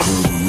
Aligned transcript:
cruising. 0.00 0.39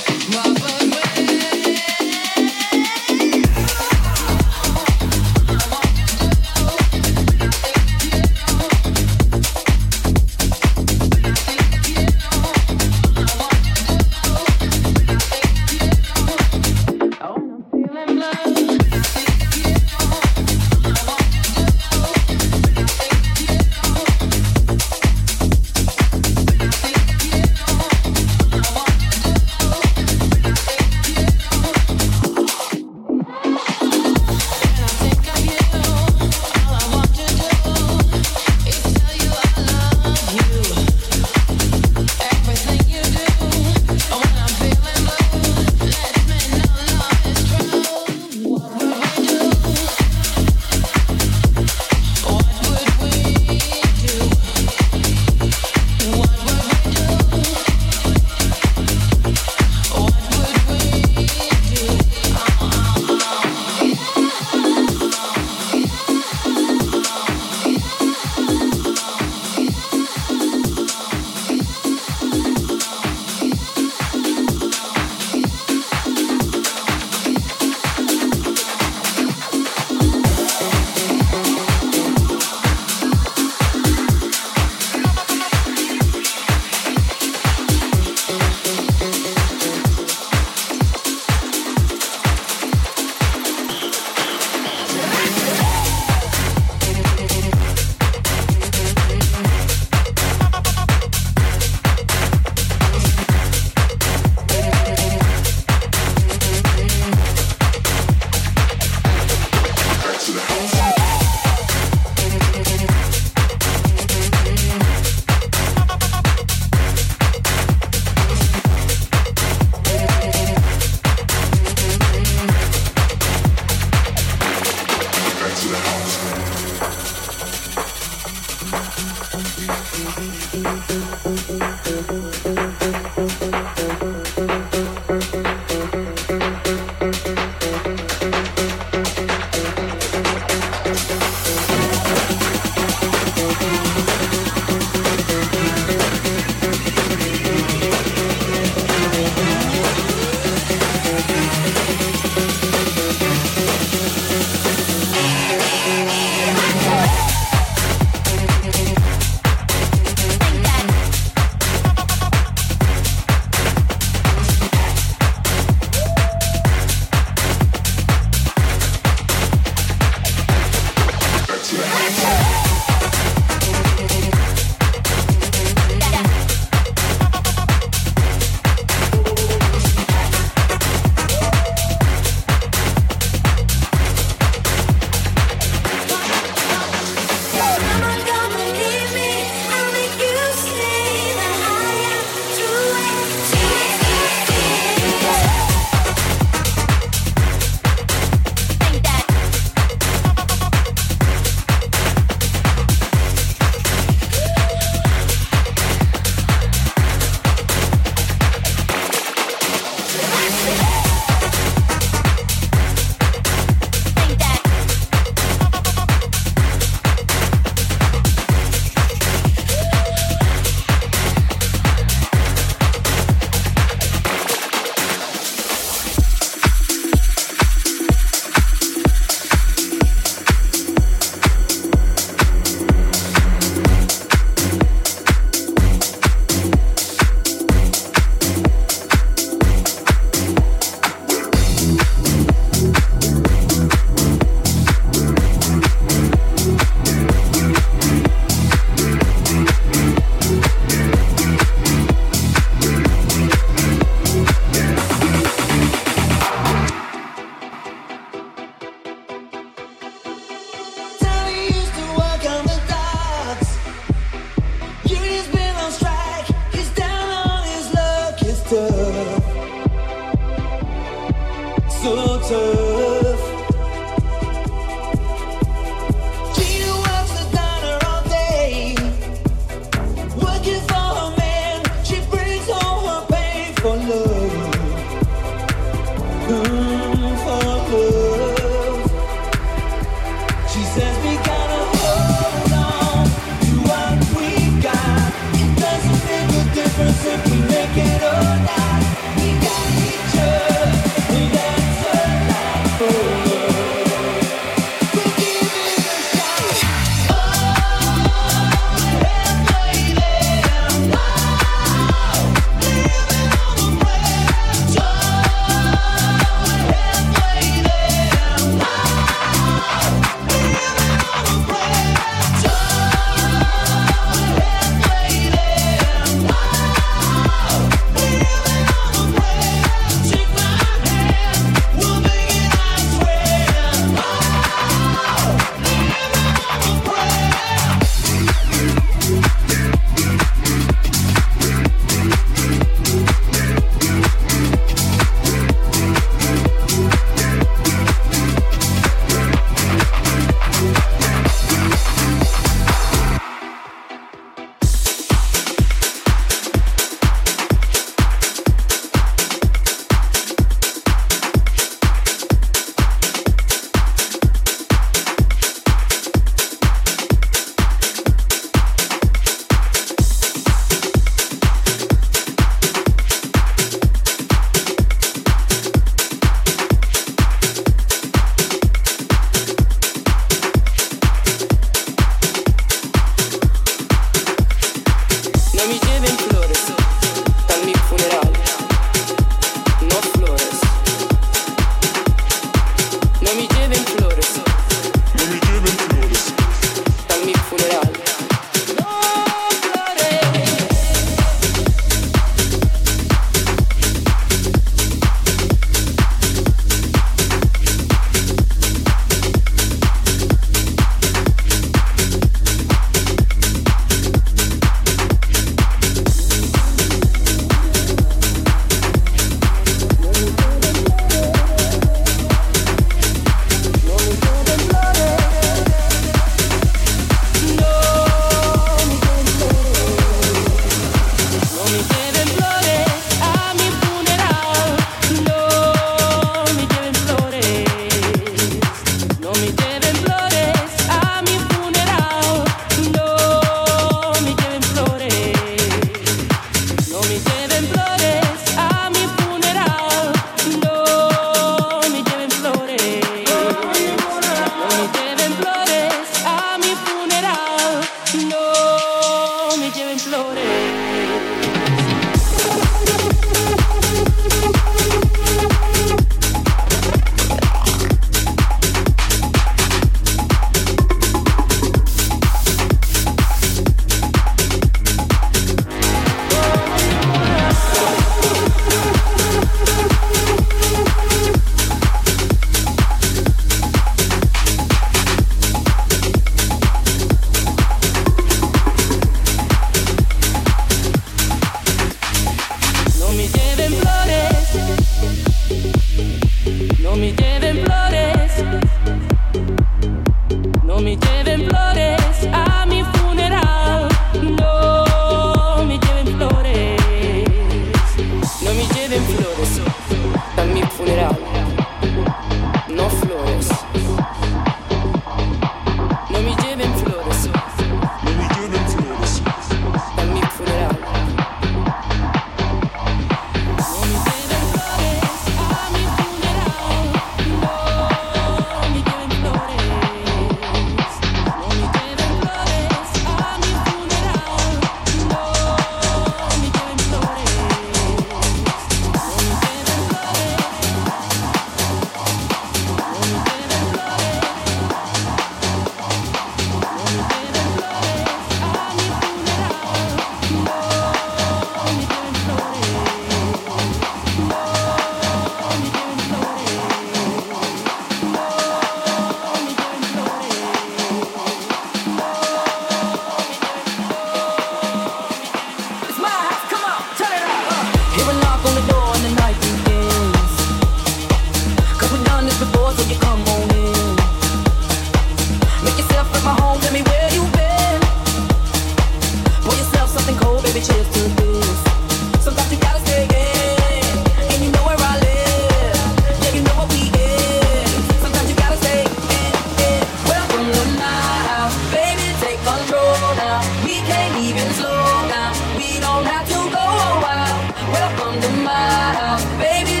the 598.41 598.49
mile, 598.49 599.37
baby. 599.59 600.00